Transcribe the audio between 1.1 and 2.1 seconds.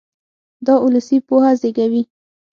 پوهه زېږوي.